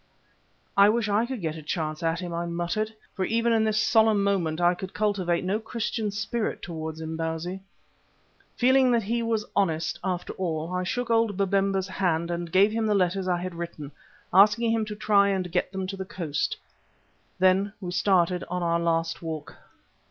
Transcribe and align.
"I 0.75 0.89
wish 0.89 1.09
I 1.09 1.27
could 1.27 1.41
get 1.41 1.57
a 1.57 1.61
chance 1.61 2.01
at 2.01 2.19
him," 2.21 2.33
I 2.33 2.47
muttered, 2.47 2.91
for 3.13 3.23
even 3.23 3.53
in 3.53 3.63
this 3.63 3.79
solemn 3.79 4.23
moment 4.23 4.59
I 4.59 4.73
could 4.73 4.95
cultivate 4.95 5.43
no 5.43 5.59
Christian 5.59 6.09
spirit 6.09 6.63
towards 6.63 7.01
Imbozwi. 7.03 7.59
Feeling 8.57 8.91
that 8.93 9.03
he 9.03 9.21
was 9.21 9.45
honest 9.55 9.99
after 10.03 10.33
all, 10.39 10.73
I 10.73 10.81
shook 10.81 11.11
old 11.11 11.37
Babemba's 11.37 11.87
hand 11.87 12.31
and 12.31 12.51
gave 12.51 12.71
him 12.71 12.87
the 12.87 12.95
letters 12.95 13.27
I 13.27 13.37
had 13.41 13.53
written, 13.53 13.91
asking 14.33 14.71
him 14.71 14.85
to 14.85 14.95
try 14.95 15.27
and 15.29 15.51
get 15.51 15.71
them 15.71 15.85
to 15.85 15.95
the 15.95 16.03
coast. 16.03 16.57
Then 17.37 17.71
we 17.79 17.91
started 17.91 18.43
on 18.49 18.63
our 18.63 18.79
last 18.79 19.21
walk. 19.21 19.55